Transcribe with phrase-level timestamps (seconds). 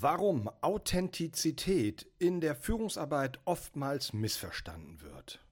[0.00, 5.44] Warum Authentizität in der Führungsarbeit oftmals missverstanden wird.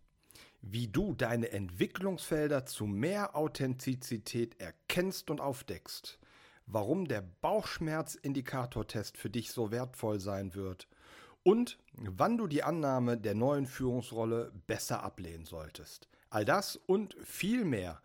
[0.63, 6.19] Wie du deine Entwicklungsfelder zu mehr Authentizität erkennst und aufdeckst.
[6.67, 10.89] Warum der Bauchschmerzindikatortest für dich so wertvoll sein wird.
[11.43, 16.09] Und wann du die Annahme der neuen Führungsrolle besser ablehnen solltest.
[16.31, 18.01] All das und viel mehr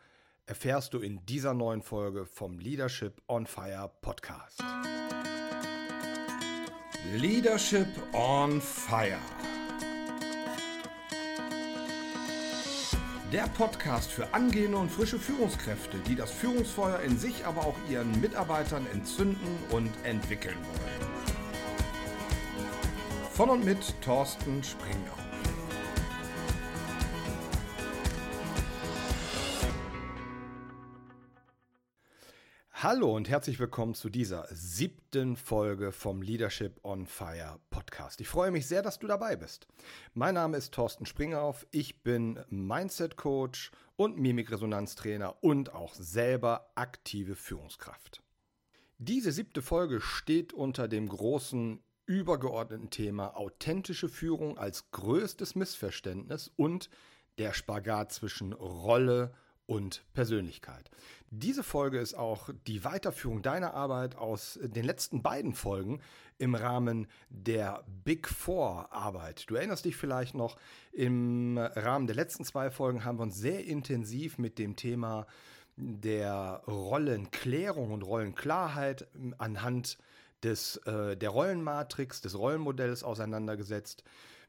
[0.48, 4.62] erfährst du in dieser neuen Folge vom Leadership on Fire Podcast.
[7.14, 9.20] Leadership on Fire.
[13.32, 18.20] Der Podcast für angehende und frische Führungskräfte, die das Führungsfeuer in sich, aber auch ihren
[18.20, 21.12] Mitarbeitern entzünden und entwickeln wollen.
[23.32, 25.25] Von und mit Thorsten Springau.
[32.88, 38.22] Hallo und herzlich willkommen zu dieser siebten Folge vom Leadership on Fire Podcast.
[38.22, 39.66] Ich freue mich sehr, dass du dabei bist.
[40.14, 41.66] Mein Name ist Thorsten Springauf.
[41.72, 48.22] Ich bin Mindset Coach und Mimikresonanztrainer und auch selber aktive Führungskraft.
[49.00, 56.92] Diese siebte Folge steht unter dem großen übergeordneten Thema authentische Führung als größtes Missverständnis und
[57.40, 60.90] der Spagat zwischen Rolle und und Persönlichkeit.
[61.32, 66.00] Diese Folge ist auch die Weiterführung deiner Arbeit aus den letzten beiden Folgen
[66.38, 69.50] im Rahmen der Big Four Arbeit.
[69.50, 70.58] Du erinnerst dich vielleicht noch,
[70.92, 75.26] im Rahmen der letzten zwei Folgen haben wir uns sehr intensiv mit dem Thema
[75.78, 79.98] der Rollenklärung und Rollenklarheit anhand
[80.44, 84.04] des, äh, der Rollenmatrix, des Rollenmodells auseinandergesetzt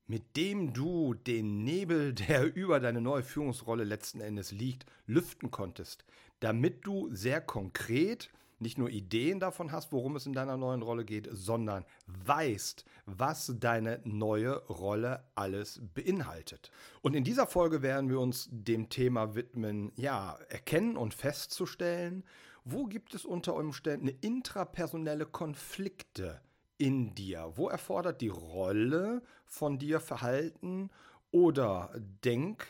[0.06, 6.04] mit dem du den Nebel, der über deine neue Führungsrolle letzten Endes liegt, lüften konntest,
[6.40, 11.04] damit du sehr konkret nicht nur Ideen davon hast, worum es in deiner neuen Rolle
[11.04, 16.70] geht, sondern weißt, was deine neue Rolle alles beinhaltet.
[17.02, 22.24] Und in dieser Folge werden wir uns dem Thema widmen, ja, erkennen und festzustellen,
[22.64, 26.40] wo gibt es unter Umständen intrapersonelle Konflikte
[26.78, 27.52] in dir?
[27.56, 30.90] Wo erfordert die Rolle von dir Verhalten
[31.30, 31.90] oder
[32.24, 32.66] Denk-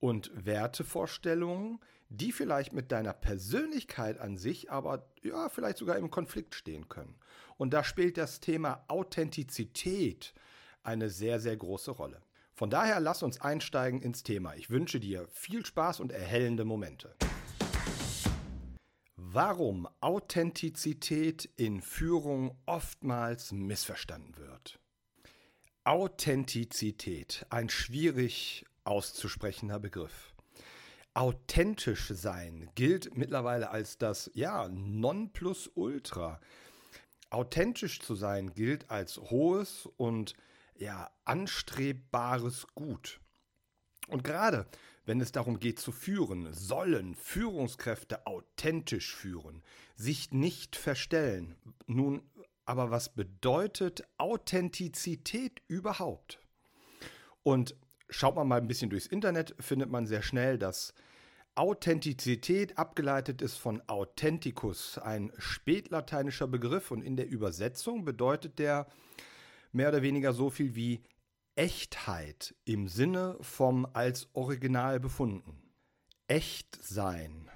[0.00, 6.54] und Wertevorstellungen, die vielleicht mit deiner Persönlichkeit an sich, aber ja, vielleicht sogar im Konflikt
[6.54, 7.16] stehen können?
[7.56, 10.32] Und da spielt das Thema Authentizität
[10.82, 12.22] eine sehr, sehr große Rolle.
[12.54, 14.54] Von daher lass uns einsteigen ins Thema.
[14.54, 17.14] Ich wünsche dir viel Spaß und erhellende Momente.
[19.30, 24.80] Warum Authentizität in Führung oftmals missverstanden wird.
[25.84, 30.32] Authentizität, ein schwierig auszusprechender Begriff.
[31.12, 36.40] Authentisch sein gilt mittlerweile als das ja Nonplusultra.
[37.28, 40.32] Authentisch zu sein gilt als hohes und
[40.74, 43.20] ja anstrebbares Gut.
[44.06, 44.66] Und gerade
[45.08, 49.62] wenn es darum geht zu führen, sollen Führungskräfte authentisch führen,
[49.96, 51.56] sich nicht verstellen.
[51.86, 52.20] Nun,
[52.66, 56.40] aber was bedeutet Authentizität überhaupt?
[57.42, 57.74] Und
[58.10, 60.92] schaut man mal ein bisschen durchs Internet, findet man sehr schnell, dass
[61.54, 68.86] Authentizität abgeleitet ist von Authenticus, ein spätlateinischer Begriff und in der Übersetzung bedeutet der
[69.72, 71.02] mehr oder weniger so viel wie
[71.58, 75.60] Echtheit im Sinne vom als Original befunden.
[76.28, 77.50] Echt sein,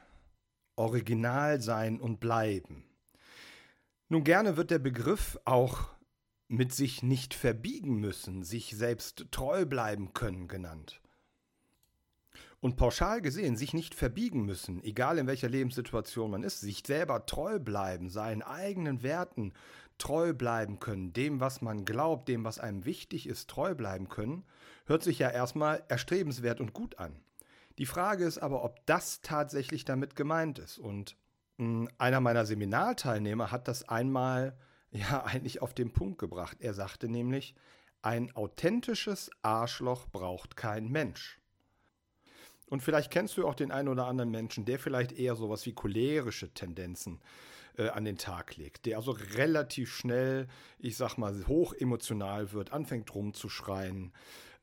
[0.74, 2.84] Original sein und bleiben.
[4.08, 5.88] Nun gerne wird der Begriff auch
[6.48, 11.00] mit sich nicht verbiegen müssen, sich selbst treu bleiben können genannt.
[12.58, 17.24] Und pauschal gesehen, sich nicht verbiegen müssen, egal in welcher Lebenssituation man ist, sich selber
[17.24, 19.52] treu bleiben, seinen eigenen Werten
[19.98, 24.44] treu bleiben können, dem, was man glaubt, dem, was einem wichtig ist, treu bleiben können,
[24.86, 27.16] hört sich ja erstmal erstrebenswert und gut an.
[27.78, 30.78] Die Frage ist aber, ob das tatsächlich damit gemeint ist.
[30.78, 31.16] Und
[31.58, 34.56] hm, einer meiner Seminarteilnehmer hat das einmal
[34.90, 36.58] ja eigentlich auf den Punkt gebracht.
[36.60, 37.54] Er sagte nämlich,
[38.02, 41.38] ein authentisches Arschloch braucht kein Mensch.
[42.66, 45.74] Und vielleicht kennst du auch den einen oder anderen Menschen, der vielleicht eher sowas wie
[45.74, 47.20] cholerische Tendenzen
[47.76, 50.48] äh, an den Tag legt, der also relativ schnell,
[50.78, 54.12] ich sag mal, hoch emotional wird, anfängt rumzuschreien,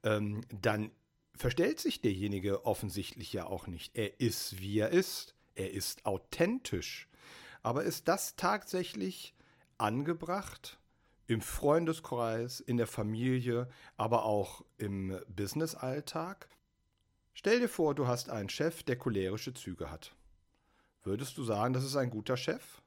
[0.03, 0.91] ähm, dann
[1.35, 3.95] verstellt sich derjenige offensichtlich ja auch nicht.
[3.95, 5.35] Er ist, wie er ist.
[5.55, 7.07] Er ist authentisch.
[7.63, 9.33] Aber ist das tatsächlich
[9.77, 10.79] angebracht?
[11.27, 16.49] Im Freundeskreis, in der Familie, aber auch im Businessalltag?
[17.33, 20.15] Stell dir vor, du hast einen Chef, der cholerische Züge hat.
[21.03, 22.78] Würdest du sagen, das ist ein guter Chef?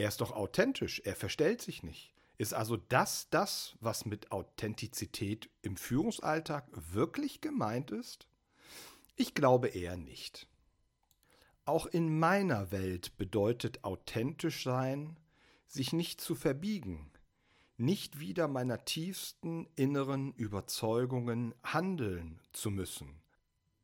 [0.00, 2.14] Er ist doch authentisch, er verstellt sich nicht.
[2.38, 8.26] Ist also das das, was mit Authentizität im Führungsalltag wirklich gemeint ist?
[9.14, 10.48] Ich glaube eher nicht.
[11.66, 15.18] Auch in meiner Welt bedeutet authentisch sein,
[15.66, 17.12] sich nicht zu verbiegen,
[17.76, 23.20] nicht wieder meiner tiefsten inneren Überzeugungen handeln zu müssen.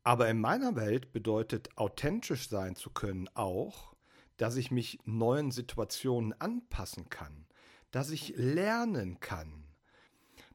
[0.01, 3.95] Aber in meiner Welt bedeutet authentisch sein zu können auch,
[4.37, 7.45] dass ich mich neuen Situationen anpassen kann,
[7.91, 9.65] dass ich lernen kann,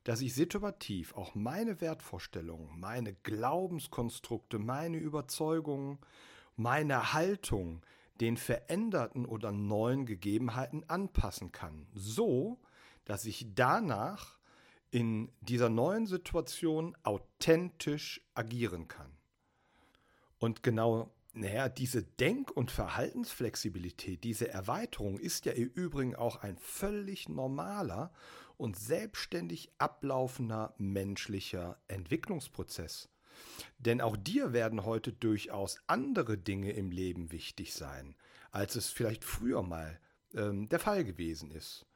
[0.05, 5.99] dass ich situativ auch meine Wertvorstellungen, meine Glaubenskonstrukte, meine Überzeugungen,
[6.57, 7.83] meine Haltung
[8.21, 12.61] den veränderten oder neuen Gegebenheiten anpassen kann, so
[13.05, 14.39] dass ich danach
[14.91, 19.11] in dieser neuen Situation authentisch agieren kann.
[20.39, 26.59] Und genau naja, diese Denk- und Verhaltensflexibilität, diese Erweiterung ist ja im Übrigen auch ein
[26.59, 28.13] völlig normaler
[28.59, 33.09] und selbstständig ablaufender menschlicher Entwicklungsprozess.
[33.79, 38.15] Denn auch dir werden heute durchaus andere Dinge im Leben wichtig sein,
[38.51, 39.99] als es vielleicht früher mal
[40.35, 41.87] ähm, der Fall gewesen ist.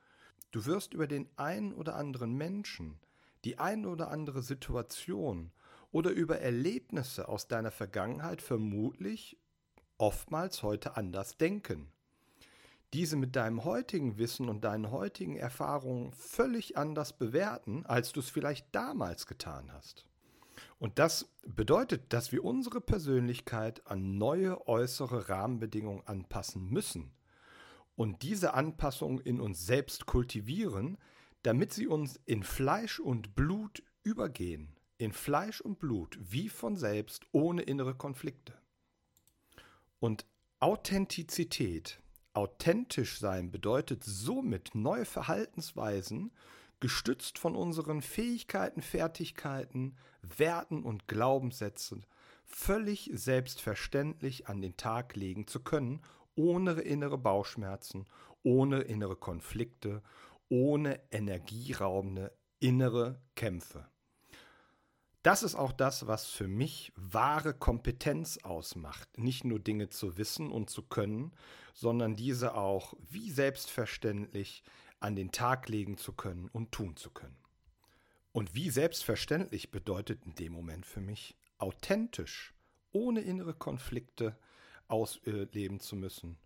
[0.51, 2.99] Du wirst über den einen oder anderen Menschen,
[3.45, 5.53] die ein oder andere Situation
[5.97, 9.39] oder über Erlebnisse aus deiner Vergangenheit vermutlich
[9.97, 11.91] oftmals heute anders denken.
[12.93, 18.29] Diese mit deinem heutigen Wissen und deinen heutigen Erfahrungen völlig anders bewerten, als du es
[18.29, 20.05] vielleicht damals getan hast.
[20.79, 27.15] Und das bedeutet, dass wir unsere Persönlichkeit an neue äußere Rahmenbedingungen anpassen müssen
[27.95, 30.99] und diese Anpassung in uns selbst kultivieren,
[31.43, 37.27] damit sie uns in Fleisch und Blut übergehen in Fleisch und Blut, wie von selbst,
[37.33, 38.55] ohne innere Konflikte.
[39.99, 40.27] Und
[40.61, 42.01] Authentizität,
[42.33, 46.33] authentisch sein bedeutet somit neue Verhaltensweisen,
[46.81, 52.07] gestützt von unseren Fähigkeiten, Fertigkeiten, Werten und Glaubenssätzen,
[52.45, 56.03] völlig selbstverständlich an den Tag legen zu können,
[56.37, 58.07] ohne innere Bauchschmerzen,
[58.43, 60.03] ohne innere Konflikte,
[60.49, 63.89] ohne energieraubende innere Kämpfe.
[65.27, 69.19] Das ist auch das, was für mich wahre Kompetenz ausmacht.
[69.19, 71.33] Nicht nur Dinge zu wissen und zu können,
[71.75, 74.63] sondern diese auch wie selbstverständlich
[75.01, 77.37] an den Tag legen zu können und tun zu können.
[78.31, 82.55] Und wie selbstverständlich bedeutet in dem Moment für mich authentisch,
[82.93, 84.39] ohne innere Konflikte
[84.87, 86.39] ausleben zu müssen.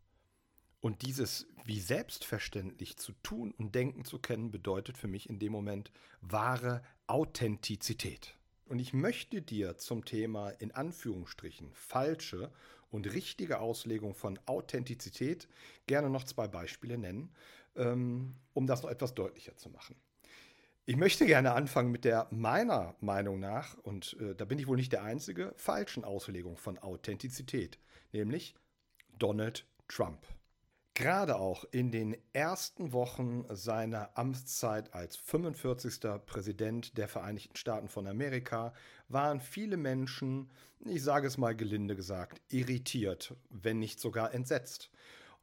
[0.80, 5.52] Und dieses wie selbstverständlich zu tun und denken zu kennen, bedeutet für mich in dem
[5.52, 5.92] Moment
[6.22, 8.39] wahre Authentizität.
[8.70, 12.52] Und ich möchte dir zum Thema in Anführungsstrichen falsche
[12.92, 15.48] und richtige Auslegung von Authentizität
[15.88, 17.34] gerne noch zwei Beispiele nennen,
[17.74, 19.96] ähm, um das noch etwas deutlicher zu machen.
[20.86, 24.76] Ich möchte gerne anfangen mit der meiner Meinung nach, und äh, da bin ich wohl
[24.76, 27.80] nicht der Einzige, falschen Auslegung von Authentizität,
[28.12, 28.54] nämlich
[29.18, 30.28] Donald Trump.
[30.94, 36.00] Gerade auch in den ersten Wochen seiner Amtszeit als 45.
[36.26, 38.74] Präsident der Vereinigten Staaten von Amerika
[39.08, 40.50] waren viele Menschen,
[40.84, 44.90] ich sage es mal gelinde gesagt, irritiert, wenn nicht sogar entsetzt.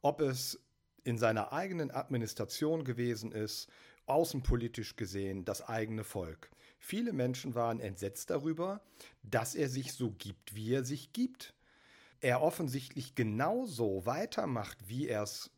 [0.02, 0.60] Ob es
[1.02, 3.68] in seiner eigenen Administration gewesen ist,
[4.06, 6.50] außenpolitisch gesehen das eigene Volk.
[6.78, 8.80] Viele Menschen waren entsetzt darüber,
[9.22, 11.54] dass er sich so gibt, wie er sich gibt
[12.20, 15.50] er offensichtlich genauso weitermacht, wie er es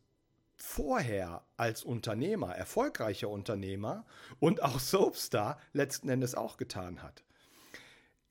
[0.55, 4.05] vorher als Unternehmer, erfolgreicher Unternehmer
[4.39, 7.23] und auch Soapstar letzten Endes auch getan hat.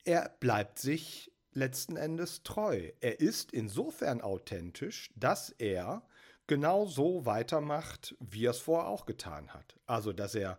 [0.05, 2.91] Er bleibt sich letzten Endes treu.
[3.01, 6.03] Er ist insofern authentisch, dass er
[6.47, 9.75] genau so weitermacht, wie er es vorher auch getan hat.
[9.85, 10.57] Also, dass er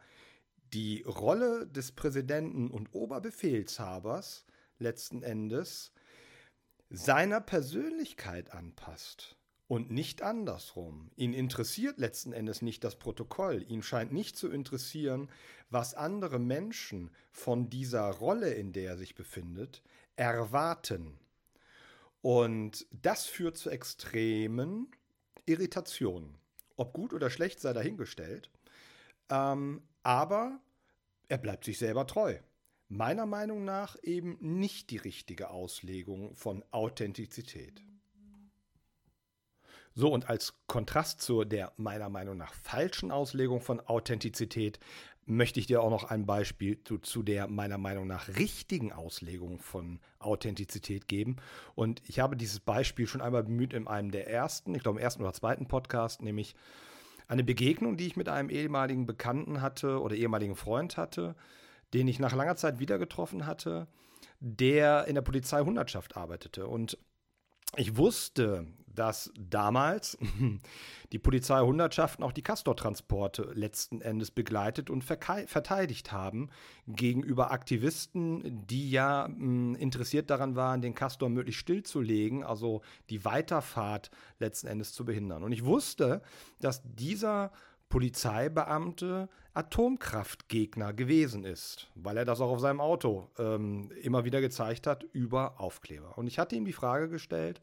[0.73, 4.45] die Rolle des Präsidenten und Oberbefehlshabers
[4.79, 5.93] letzten Endes
[6.93, 11.11] seiner Persönlichkeit anpasst und nicht andersrum.
[11.17, 13.65] Ihn interessiert letzten Endes nicht das Protokoll.
[13.67, 15.31] Ihn scheint nicht zu interessieren,
[15.71, 19.83] was andere Menschen von dieser Rolle, in der er sich befindet,
[20.17, 21.19] erwarten.
[22.21, 24.91] Und das führt zu extremen
[25.47, 26.37] Irritationen.
[26.77, 28.51] Ob gut oder schlecht sei dahingestellt.
[29.31, 30.61] Ähm, aber
[31.29, 32.39] er bleibt sich selber treu
[32.93, 37.83] meiner Meinung nach eben nicht die richtige Auslegung von Authentizität.
[39.95, 44.79] So, und als Kontrast zu der meiner Meinung nach falschen Auslegung von Authentizität
[45.25, 49.59] möchte ich dir auch noch ein Beispiel zu, zu, der meiner Meinung nach richtigen Auslegung
[49.59, 51.37] von Authentizität geben.
[51.75, 55.05] Und ich habe dieses Beispiel schon einmal bemüht in einem der ersten, ich glaube im
[55.05, 56.55] ersten oder zweiten Podcast, nämlich
[57.29, 61.35] Eine Begegnung, die ich mit einem ehemaligen Bekannten hatte oder ehemaligen Freund hatte,
[61.93, 63.89] den ich nach langer Zeit wieder getroffen hatte,
[64.41, 66.67] der in der Polizeihundertschaft arbeitete.
[66.67, 66.99] Und
[67.77, 70.19] ich wusste, dass damals
[71.13, 76.51] die Polizeihundertschaften auch die Castor-Transporte letzten Endes begleitet und verteidigt haben
[76.87, 84.11] gegenüber Aktivisten, die ja hm, interessiert daran waren, den Castor möglichst stillzulegen, also die Weiterfahrt
[84.39, 85.43] letzten Endes zu behindern.
[85.43, 86.23] Und ich wusste,
[86.61, 87.53] dass dieser
[87.93, 94.87] Polizeibeamte Atomkraftgegner gewesen ist, weil er das auch auf seinem Auto ähm, immer wieder gezeigt
[94.87, 96.17] hat über Aufkleber.
[96.17, 97.61] Und ich hatte ihm die Frage gestellt,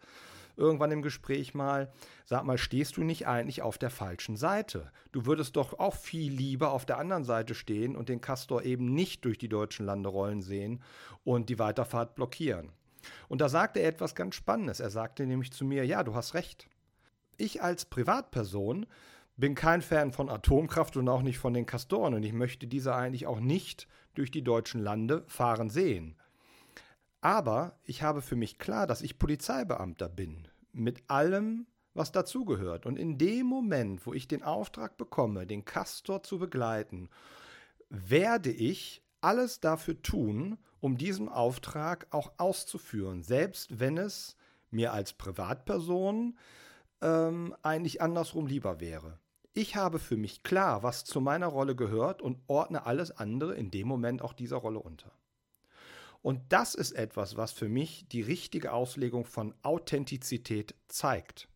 [0.55, 1.91] irgendwann im Gespräch mal,
[2.25, 4.91] sag mal, stehst du nicht eigentlich auf der falschen Seite?
[5.11, 8.93] Du würdest doch auch viel lieber auf der anderen Seite stehen und den Castor eben
[8.93, 10.83] nicht durch die deutschen Lande rollen sehen
[11.23, 12.69] und die Weiterfahrt blockieren.
[13.29, 14.79] Und da sagte er etwas ganz Spannendes.
[14.79, 16.69] Er sagte nämlich zu mir, ja, du hast recht.
[17.37, 18.85] Ich als Privatperson
[19.39, 22.93] bin kein Fan von Atomkraft und auch nicht von den Castoren und ich möchte diese
[22.93, 26.17] eigentlich auch nicht durch die deutschen Lande fahren sehen.
[27.21, 32.85] Aber ich habe für mich klar, dass ich Polizeibeamter bin, mit allem, was dazugehört.
[32.85, 37.09] Und in dem Moment, wo ich den Auftrag bekomme, den Castor zu begleiten,
[37.89, 44.37] werde ich alles dafür tun, um diesen Auftrag auch auszuführen, selbst wenn es
[44.71, 46.37] mir als Privatperson
[47.01, 49.19] ähm, eigentlich andersrum lieber wäre.
[49.53, 53.71] Ich habe für mich klar, was zu meiner Rolle gehört und ordne alles andere in
[53.71, 55.11] dem Moment auch dieser Rolle unter.
[56.21, 61.47] Und das ist etwas, was für mich die richtige Auslegung von Authentizität zeigt.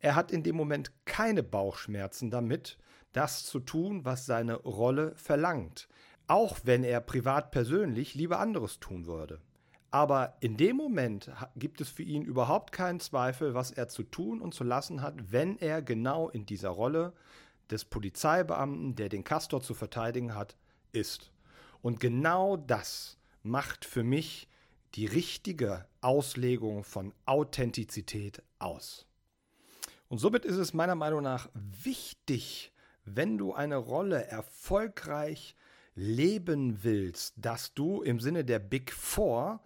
[0.00, 2.78] Er hat in dem Moment keine Bauchschmerzen damit,
[3.12, 5.88] das zu tun, was seine Rolle verlangt,
[6.26, 9.40] auch wenn er privat persönlich lieber anderes tun würde.
[9.90, 14.40] Aber in dem Moment gibt es für ihn überhaupt keinen Zweifel, was er zu tun
[14.40, 17.12] und zu lassen hat, wenn er genau in dieser Rolle
[17.70, 20.56] des Polizeibeamten, der den Kastor zu verteidigen hat,
[20.92, 21.32] ist.
[21.82, 24.48] Und genau das macht für mich
[24.94, 29.06] die richtige Auslegung von Authentizität aus.
[30.08, 32.72] Und somit ist es meiner Meinung nach wichtig,
[33.04, 35.54] wenn du eine Rolle erfolgreich
[35.94, 39.60] leben willst, dass du im Sinne der Big Four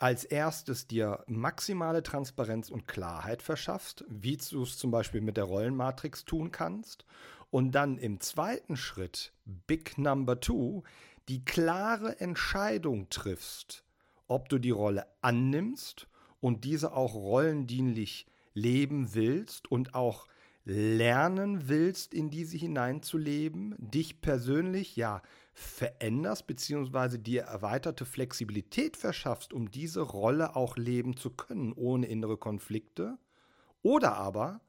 [0.00, 5.44] als erstes dir maximale Transparenz und Klarheit verschaffst, wie du es zum Beispiel mit der
[5.44, 7.04] Rollenmatrix tun kannst.
[7.50, 10.82] Und dann im zweiten Schritt, Big Number Two,
[11.28, 13.84] die klare Entscheidung triffst,
[14.26, 16.08] ob du die Rolle annimmst
[16.40, 20.26] und diese auch rollendienlich leben willst und auch
[20.64, 25.22] lernen willst, in diese hineinzuleben, dich persönlich ja
[25.58, 32.36] veränderst, beziehungsweise dir erweiterte Flexibilität verschaffst, um diese Rolle auch leben zu können, ohne innere
[32.36, 33.18] Konflikte,
[33.82, 34.60] oder aber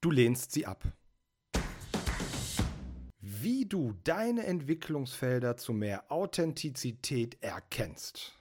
[0.00, 0.84] du lehnst sie ab
[3.42, 8.32] wie du deine Entwicklungsfelder zu mehr Authentizität erkennst.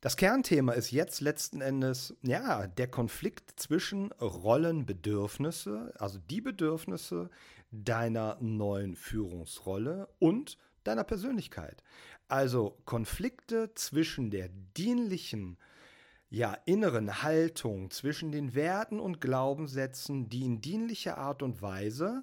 [0.00, 7.28] Das Kernthema ist jetzt letzten Endes ja der Konflikt zwischen Rollenbedürfnisse, also die Bedürfnisse
[7.70, 11.82] deiner neuen Führungsrolle und deiner Persönlichkeit.
[12.28, 15.58] Also Konflikte zwischen der dienlichen
[16.30, 22.22] ja, inneren Haltung, zwischen den Werten und Glaubenssätzen, die in dienlicher Art und Weise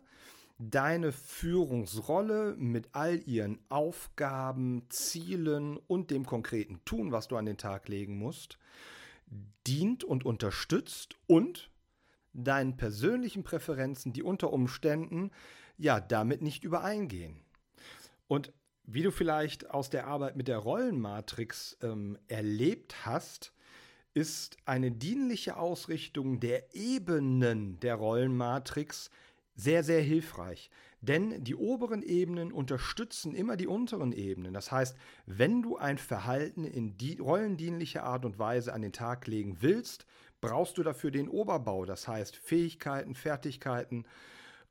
[0.59, 7.57] deine Führungsrolle mit all ihren Aufgaben, Zielen und dem konkreten Tun, was du an den
[7.57, 8.57] Tag legen musst,
[9.67, 11.69] dient und unterstützt und
[12.33, 15.31] deinen persönlichen Präferenzen, die unter Umständen
[15.77, 17.39] ja damit nicht übereingehen.
[18.27, 18.53] Und
[18.83, 23.53] wie du vielleicht aus der Arbeit mit der Rollenmatrix ähm, erlebt hast,
[24.13, 29.11] ist eine dienliche Ausrichtung der Ebenen der Rollenmatrix
[29.55, 30.69] sehr, sehr hilfreich.
[31.01, 34.53] Denn die oberen Ebenen unterstützen immer die unteren Ebenen.
[34.53, 39.27] Das heißt, wenn du ein Verhalten in die rollendienlicher Art und Weise an den Tag
[39.27, 40.05] legen willst,
[40.41, 41.85] brauchst du dafür den Oberbau.
[41.85, 44.05] Das heißt, Fähigkeiten, Fertigkeiten,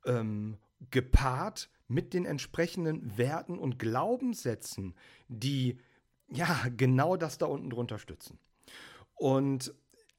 [0.04, 0.58] ähm,
[0.90, 4.94] gepaart mit den entsprechenden Werten und Glaubenssätzen,
[5.28, 5.78] die
[6.28, 8.38] ja genau das da unten drunter stützen.
[9.14, 9.74] Und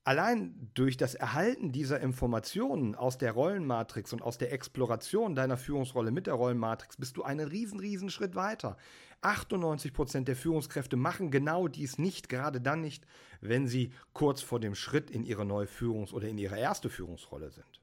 [0.07, 6.11] Allein durch das Erhalten dieser Informationen aus der Rollenmatrix und aus der Exploration deiner Führungsrolle
[6.11, 8.77] mit der Rollenmatrix bist du einen riesen, riesen Schritt weiter.
[9.19, 13.05] 98 Prozent der Führungskräfte machen genau dies nicht, gerade dann nicht,
[13.41, 17.51] wenn sie kurz vor dem Schritt in ihre neue Führungs- oder in ihre erste Führungsrolle
[17.51, 17.81] sind.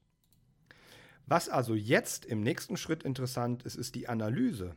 [1.27, 4.75] Was also jetzt im nächsten Schritt interessant ist, ist die Analyse.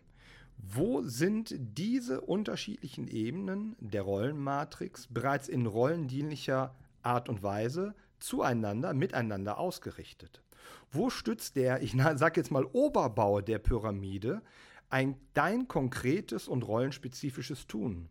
[0.57, 6.75] Wo sind diese unterschiedlichen Ebenen der Rollenmatrix bereits in rollendienlicher
[7.07, 10.43] Art und Weise zueinander, miteinander ausgerichtet.
[10.91, 14.41] Wo stützt der, ich sage jetzt mal Oberbau der Pyramide,
[14.89, 18.09] ein, dein konkretes und rollenspezifisches Tun?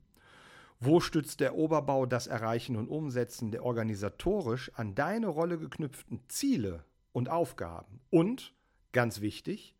[0.78, 6.84] Wo stützt der Oberbau das Erreichen und Umsetzen der organisatorisch an deine Rolle geknüpften Ziele
[7.12, 8.00] und Aufgaben?
[8.10, 8.54] Und,
[8.92, 9.74] ganz wichtig,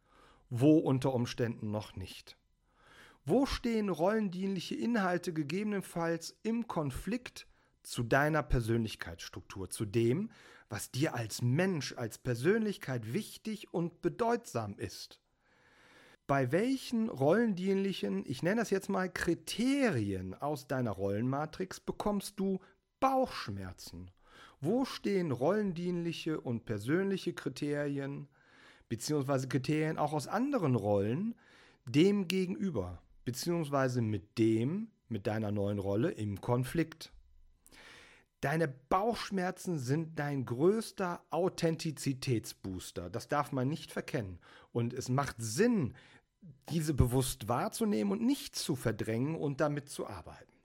[0.48, 2.38] wo unter Umständen noch nicht?
[3.26, 7.46] Wo stehen rollendienliche Inhalte gegebenenfalls im Konflikt
[7.86, 10.30] zu deiner Persönlichkeitsstruktur, zu dem,
[10.68, 15.20] was dir als Mensch, als Persönlichkeit wichtig und bedeutsam ist?
[16.26, 22.58] Bei welchen rollendienlichen, ich nenne das jetzt mal Kriterien aus deiner Rollenmatrix, bekommst du
[22.98, 24.10] Bauchschmerzen?
[24.60, 28.28] Wo stehen rollendienliche und persönliche Kriterien,
[28.88, 31.34] beziehungsweise Kriterien auch aus anderen Rollen,
[31.84, 33.00] dem gegenüber?
[33.26, 37.12] beziehungsweise mit dem, mit deiner neuen Rolle im Konflikt.
[38.40, 43.08] Deine Bauchschmerzen sind dein größter Authentizitätsbooster.
[43.08, 44.38] Das darf man nicht verkennen.
[44.72, 45.94] Und es macht Sinn,
[46.68, 50.55] diese bewusst wahrzunehmen und nicht zu verdrängen und damit zu arbeiten.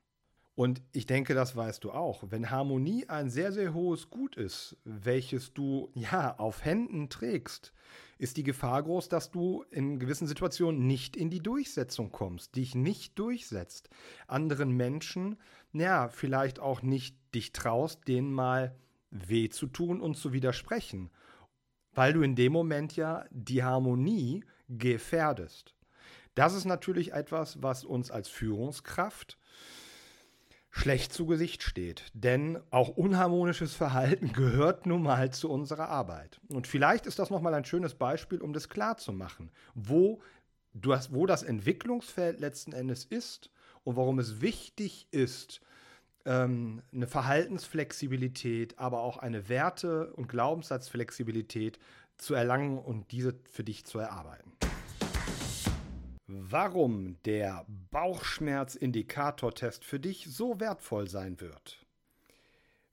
[0.56, 2.26] Und ich denke, das weißt du auch.
[2.30, 7.74] Wenn Harmonie ein sehr, sehr hohes Gut ist, welches du ja auf Händen trägst,
[8.18, 12.76] ist die Gefahr groß, dass du in gewissen Situationen nicht in die Durchsetzung kommst, dich
[12.76, 13.90] nicht durchsetzt,
[14.28, 15.38] anderen Menschen,
[15.74, 18.76] ja, vielleicht auch nicht dich traust, denen mal
[19.10, 21.10] weh zu tun und zu widersprechen,
[21.94, 25.74] weil du in dem Moment ja die Harmonie gefährdest.
[26.36, 29.38] Das ist natürlich etwas, was uns als Führungskraft
[30.72, 32.06] schlecht zu Gesicht steht.
[32.14, 36.40] Denn auch unharmonisches Verhalten gehört nun mal zu unserer Arbeit.
[36.48, 40.22] Und vielleicht ist das nochmal ein schönes Beispiel, um das klarzumachen, wo,
[40.74, 43.52] du hast, wo das Entwicklungsfeld letzten Endes ist
[43.84, 45.62] und warum es wichtig ist,
[46.26, 51.80] ähm, eine Verhaltensflexibilität, aber auch eine Werte- und Glaubenssatzflexibilität
[52.18, 54.54] zu erlangen und diese für dich zu erarbeiten.
[56.34, 61.86] Warum der Bauchschmerzindikatortest für dich so wertvoll sein wird.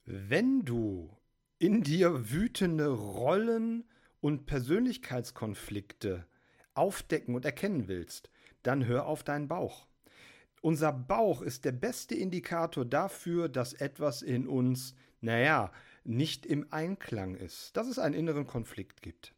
[0.04, 1.16] Wenn du
[1.60, 3.84] in dir wütende Rollen
[4.20, 6.26] und Persönlichkeitskonflikte
[6.74, 8.28] aufdecken und erkennen willst,
[8.64, 9.86] dann hör auf deinen Bauch.
[10.60, 15.70] Unser Bauch ist der beste Indikator dafür, dass etwas in uns, naja,
[16.02, 19.32] nicht im Einklang ist, dass es einen inneren Konflikt gibt.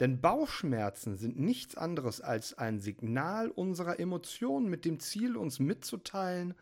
[0.00, 6.54] Denn Bauchschmerzen sind nichts anderes als ein Signal unserer Emotionen mit dem Ziel, uns mitzuteilen,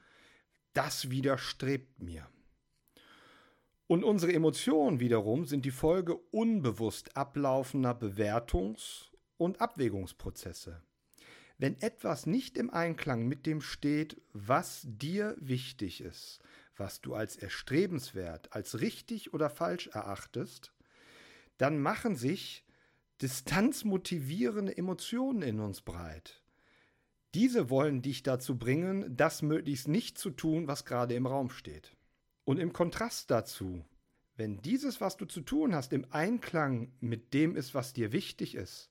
[0.73, 2.29] das widerstrebt mir.
[3.87, 10.83] Und unsere Emotionen wiederum sind die Folge unbewusst ablaufender Bewertungs- und Abwägungsprozesse.
[11.59, 16.40] Wenn etwas nicht im Einklang mit dem steht, was dir wichtig ist,
[16.77, 20.73] was du als erstrebenswert, als richtig oder falsch erachtest,
[21.59, 22.63] dann machen sich
[23.22, 26.42] distanzmotivierende Emotionen in uns breit.
[27.35, 31.96] Diese wollen dich dazu bringen, das möglichst nicht zu tun, was gerade im Raum steht.
[32.44, 33.85] Und im Kontrast dazu,
[34.37, 38.55] wenn dieses, was du zu tun hast, im Einklang mit dem ist, was dir wichtig
[38.55, 38.90] ist,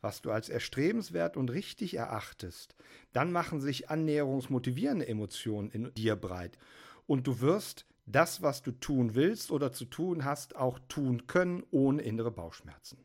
[0.00, 2.74] was du als erstrebenswert und richtig erachtest,
[3.12, 6.58] dann machen sich annäherungsmotivierende Emotionen in dir breit.
[7.06, 11.62] Und du wirst das, was du tun willst oder zu tun hast, auch tun können,
[11.70, 12.98] ohne innere Bauchschmerzen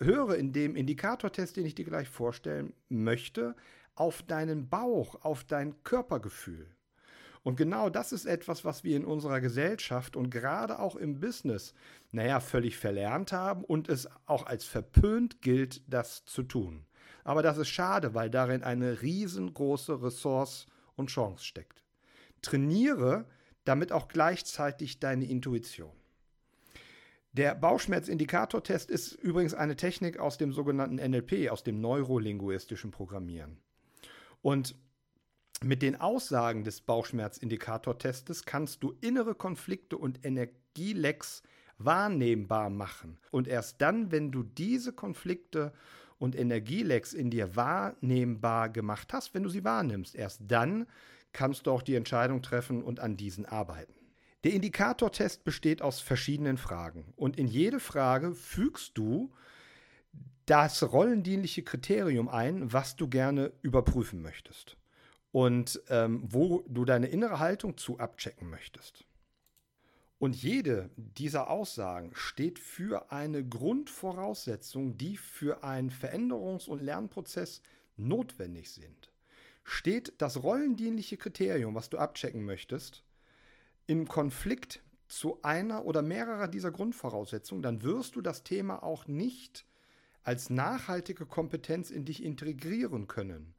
[0.00, 3.54] höre in dem Indikatortest, den ich dir gleich vorstellen möchte,
[3.94, 6.66] auf deinen Bauch, auf dein Körpergefühl.
[7.42, 11.74] Und genau das ist etwas, was wir in unserer Gesellschaft und gerade auch im Business,
[12.12, 16.84] naja, völlig verlernt haben und es auch als verpönt gilt, das zu tun.
[17.24, 21.82] Aber das ist schade, weil darin eine riesengroße Ressource und Chance steckt.
[22.42, 23.26] Trainiere
[23.64, 25.99] damit auch gleichzeitig deine Intuition.
[27.32, 33.58] Der Bauchschmerzindikatortest ist übrigens eine Technik aus dem sogenannten NLP, aus dem neurolinguistischen Programmieren.
[34.42, 34.74] Und
[35.62, 41.42] mit den Aussagen des Bauchschmerzindikatortestes kannst du innere Konflikte und Energielecks
[41.78, 43.18] wahrnehmbar machen.
[43.30, 45.72] Und erst dann, wenn du diese Konflikte
[46.18, 50.86] und Energielecks in dir wahrnehmbar gemacht hast, wenn du sie wahrnimmst, erst dann
[51.32, 53.99] kannst du auch die Entscheidung treffen und an diesen arbeiten.
[54.44, 59.32] Der Indikatortest besteht aus verschiedenen Fragen und in jede Frage fügst du
[60.46, 64.78] das rollendienliche Kriterium ein, was du gerne überprüfen möchtest
[65.30, 69.04] und ähm, wo du deine innere Haltung zu abchecken möchtest.
[70.18, 77.62] Und jede dieser Aussagen steht für eine Grundvoraussetzung, die für einen Veränderungs- und Lernprozess
[77.96, 79.12] notwendig sind.
[79.64, 83.04] Steht das rollendienliche Kriterium, was du abchecken möchtest,
[83.90, 89.66] im Konflikt zu einer oder mehrerer dieser Grundvoraussetzungen, dann wirst du das Thema auch nicht
[90.22, 93.52] als nachhaltige Kompetenz in dich integrieren können.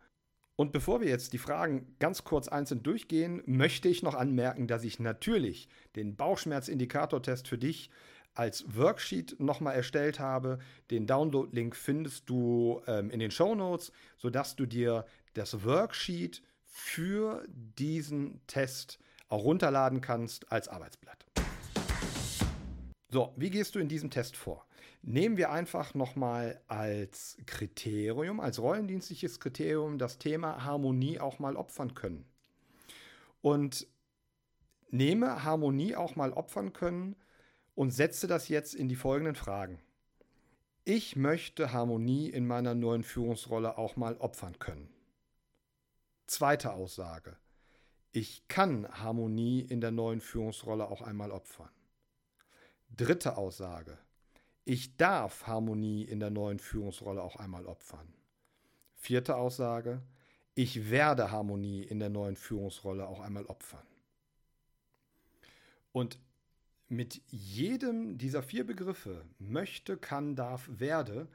[0.55, 4.85] Und bevor wir jetzt die Fragen ganz kurz einzeln durchgehen, möchte ich noch anmerken, dass
[4.85, 5.67] ich natürlich
[5.97, 7.89] den Bauchschmerzindikatortest für dich
[8.33, 10.59] als Worksheet nochmal erstellt habe.
[10.91, 17.45] Den Download-Link findest du ähm, in den Show Notes, sodass du dir das Worksheet für
[17.49, 18.97] diesen Test
[19.31, 21.25] auch runterladen kannst als Arbeitsblatt.
[23.09, 24.65] So, wie gehst du in diesem Test vor?
[25.01, 31.93] Nehmen wir einfach nochmal als Kriterium, als rollendienstliches Kriterium das Thema Harmonie auch mal opfern
[31.93, 32.25] können.
[33.41, 33.87] Und
[34.89, 37.15] nehme Harmonie auch mal opfern können
[37.73, 39.79] und setze das jetzt in die folgenden Fragen.
[40.83, 44.89] Ich möchte Harmonie in meiner neuen Führungsrolle auch mal opfern können.
[46.27, 47.37] Zweite Aussage.
[48.13, 51.69] Ich kann Harmonie in der neuen Führungsrolle auch einmal opfern.
[52.89, 53.97] Dritte Aussage.
[54.65, 58.13] Ich darf Harmonie in der neuen Führungsrolle auch einmal opfern.
[58.95, 60.02] Vierte Aussage.
[60.56, 63.86] Ich werde Harmonie in der neuen Führungsrolle auch einmal opfern.
[65.93, 66.19] Und
[66.89, 71.30] mit jedem dieser vier Begriffe möchte, kann, darf, werde,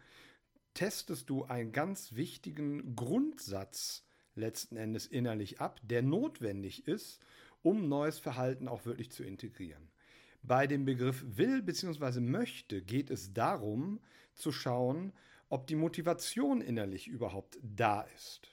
[0.75, 4.06] testest du einen ganz wichtigen Grundsatz
[4.37, 7.21] letzten Endes innerlich ab, der notwendig ist,
[7.63, 9.89] um neues Verhalten auch wirklich zu integrieren.
[10.43, 12.21] Bei dem Begriff will bzw.
[12.21, 14.01] möchte geht es darum
[14.35, 15.13] zu schauen,
[15.49, 18.49] ob die Motivation innerlich überhaupt da ist.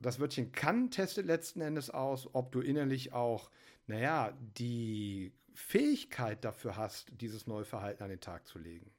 [0.00, 3.50] Das Wörtchen kann testet letzten Endes aus, ob du innerlich auch,
[3.86, 8.90] naja, die Fähigkeit dafür hast, dieses neue Verhalten an den Tag zu legen.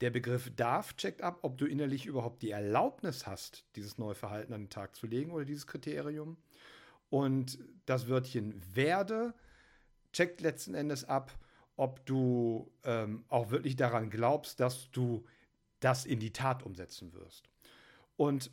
[0.00, 4.52] Der Begriff darf checkt ab, ob du innerlich überhaupt die Erlaubnis hast, dieses neue Verhalten
[4.52, 6.36] an den Tag zu legen oder dieses Kriterium.
[7.10, 9.34] Und das Wörtchen werde
[10.12, 11.32] checkt letzten Endes ab,
[11.76, 15.24] ob du ähm, auch wirklich daran glaubst, dass du
[15.80, 17.48] das in die Tat umsetzen wirst.
[18.16, 18.50] Und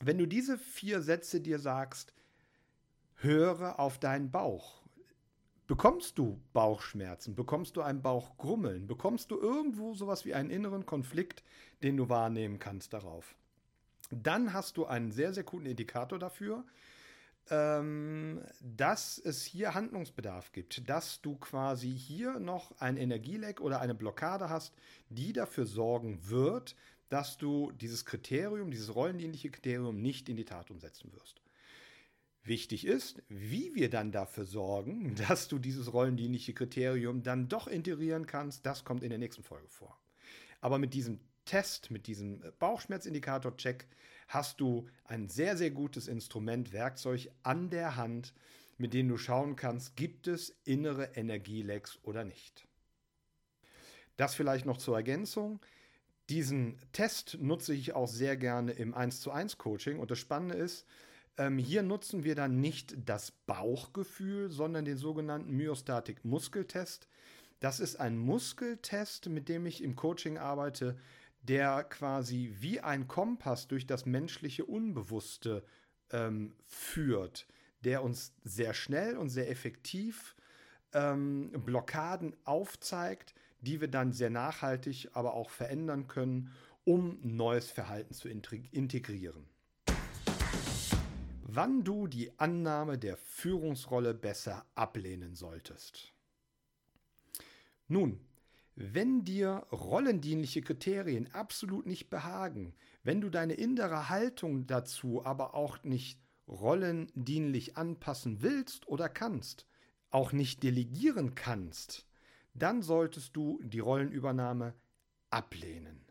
[0.00, 2.14] wenn du diese vier Sätze dir sagst,
[3.16, 4.77] höre auf deinen Bauch,
[5.68, 7.34] Bekommst du Bauchschmerzen?
[7.34, 8.86] Bekommst du ein Bauchgrummeln?
[8.86, 11.44] Bekommst du irgendwo sowas wie einen inneren Konflikt,
[11.82, 13.36] den du wahrnehmen kannst darauf?
[14.10, 16.64] Dann hast du einen sehr, sehr guten Indikator dafür,
[17.50, 23.94] ähm, dass es hier Handlungsbedarf gibt, dass du quasi hier noch ein Energieleck oder eine
[23.94, 24.72] Blockade hast,
[25.10, 26.76] die dafür sorgen wird,
[27.10, 31.42] dass du dieses Kriterium, dieses rollendienliche Kriterium nicht in die Tat umsetzen wirst.
[32.48, 38.26] Wichtig ist, wie wir dann dafür sorgen, dass du dieses rollendienliche Kriterium dann doch integrieren
[38.26, 39.98] kannst, das kommt in der nächsten Folge vor.
[40.60, 43.86] Aber mit diesem Test, mit diesem Bauchschmerzindikator-Check,
[44.28, 48.34] hast du ein sehr, sehr gutes Instrument, Werkzeug an der Hand,
[48.76, 52.66] mit dem du schauen kannst, gibt es innere Energielecks oder nicht.
[54.16, 55.60] Das vielleicht noch zur Ergänzung.
[56.28, 60.56] Diesen Test nutze ich auch sehr gerne im 1 zu 1 Coaching und das Spannende
[60.56, 60.86] ist,
[61.38, 67.08] ähm, hier nutzen wir dann nicht das Bauchgefühl, sondern den sogenannten Myostatik-Muskeltest.
[67.60, 70.98] Das ist ein Muskeltest, mit dem ich im Coaching arbeite,
[71.42, 75.64] der quasi wie ein Kompass durch das menschliche Unbewusste
[76.10, 77.46] ähm, führt,
[77.84, 80.34] der uns sehr schnell und sehr effektiv
[80.92, 86.52] ähm, Blockaden aufzeigt, die wir dann sehr nachhaltig aber auch verändern können,
[86.84, 89.48] um neues Verhalten zu integrieren
[91.50, 96.12] wann du die Annahme der Führungsrolle besser ablehnen solltest.
[97.88, 98.20] Nun,
[98.76, 105.82] wenn dir rollendienliche Kriterien absolut nicht behagen, wenn du deine innere Haltung dazu aber auch
[105.84, 109.66] nicht rollendienlich anpassen willst oder kannst,
[110.10, 112.06] auch nicht delegieren kannst,
[112.52, 114.74] dann solltest du die Rollenübernahme
[115.30, 116.07] ablehnen.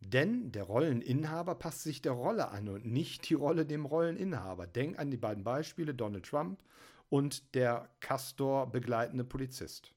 [0.00, 4.66] Denn der Rolleninhaber passt sich der Rolle an und nicht die Rolle dem Rolleninhaber.
[4.66, 6.62] Denk an die beiden Beispiele Donald Trump
[7.08, 9.92] und der Castor begleitende Polizist.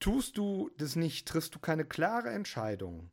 [0.00, 3.10] Tust du das nicht, triffst du keine klare Entscheidung,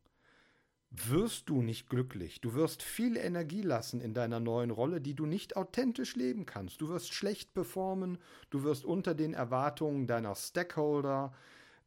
[0.90, 2.40] wirst du nicht glücklich.
[2.40, 6.80] Du wirst viel Energie lassen in deiner neuen Rolle, die du nicht authentisch leben kannst.
[6.80, 8.18] Du wirst schlecht performen,
[8.50, 11.34] du wirst unter den Erwartungen deiner Stakeholder,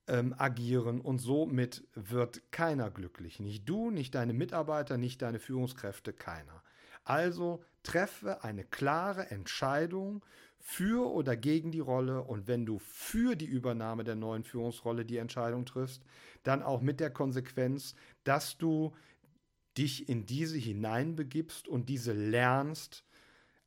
[0.10, 3.40] ähm, agieren und somit wird keiner glücklich.
[3.40, 6.64] Nicht du, nicht deine Mitarbeiter, nicht deine Führungskräfte, keiner.
[7.04, 10.24] Also treffe eine klare Entscheidung
[10.58, 15.18] für oder gegen die Rolle und wenn du für die Übernahme der neuen Führungsrolle die
[15.18, 16.04] Entscheidung triffst,
[16.44, 18.94] dann auch mit der Konsequenz, dass du
[19.78, 23.06] dich in diese hineinbegibst und diese lernst,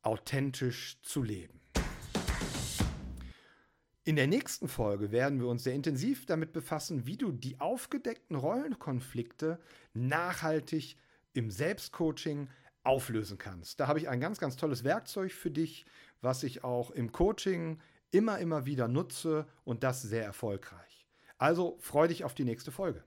[0.03, 1.62] authentisch zu leben.
[4.05, 8.35] In der nächsten Folge werden wir uns sehr intensiv damit befassen, wie du die aufgedeckten
[8.35, 9.61] Rollenkonflikte
[9.93, 10.97] nachhaltig
[11.31, 12.49] im Selbstcoaching
[12.83, 13.79] auflösen kannst.
[13.79, 15.85] Da habe ich ein ganz, ganz tolles Werkzeug für dich,
[16.19, 17.79] was ich auch im Coaching
[18.11, 21.07] immer, immer wieder nutze und das sehr erfolgreich.
[21.37, 23.05] Also freu dich auf die nächste Folge.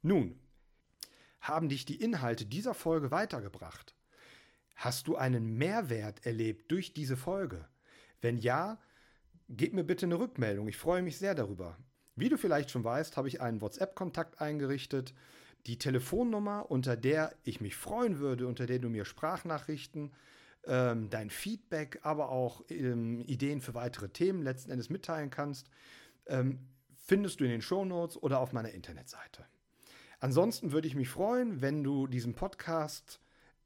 [0.00, 0.40] Nun,
[1.42, 3.94] haben dich die Inhalte dieser Folge weitergebracht?
[4.74, 7.68] Hast du einen Mehrwert erlebt durch diese Folge?
[8.26, 8.80] Wenn ja,
[9.48, 10.66] gib mir bitte eine Rückmeldung.
[10.66, 11.78] Ich freue mich sehr darüber.
[12.16, 15.14] Wie du vielleicht schon weißt, habe ich einen WhatsApp-Kontakt eingerichtet.
[15.66, 20.12] Die Telefonnummer, unter der ich mich freuen würde, unter der du mir Sprachnachrichten,
[20.64, 25.70] ähm, dein Feedback, aber auch ähm, Ideen für weitere Themen letzten Endes mitteilen kannst,
[26.26, 26.58] ähm,
[26.96, 29.46] findest du in den Shownotes oder auf meiner Internetseite.
[30.18, 33.20] Ansonsten würde ich mich freuen, wenn du diesen Podcast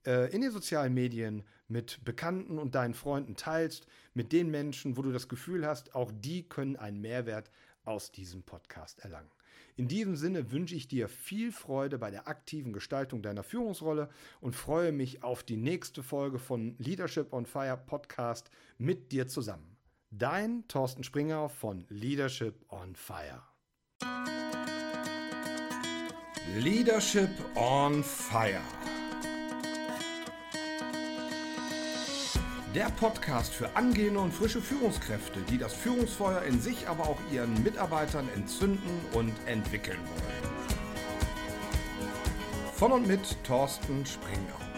[0.06, 5.02] äh, in den sozialen Medien mit Bekannten und deinen Freunden teilst, mit den Menschen, wo
[5.02, 7.50] du das Gefühl hast, auch die können einen Mehrwert
[7.84, 9.30] aus diesem Podcast erlangen.
[9.76, 14.10] In diesem Sinne wünsche ich dir viel Freude bei der aktiven Gestaltung deiner Führungsrolle
[14.40, 19.76] und freue mich auf die nächste Folge von Leadership on Fire Podcast mit dir zusammen.
[20.10, 23.42] Dein Thorsten Springer von Leadership on Fire.
[26.58, 28.60] Leadership on Fire
[32.74, 37.60] Der Podcast für angehende und frische Führungskräfte, die das Führungsfeuer in sich, aber auch ihren
[37.64, 40.54] Mitarbeitern entzünden und entwickeln wollen.
[42.76, 44.69] Von und mit Thorsten Springau.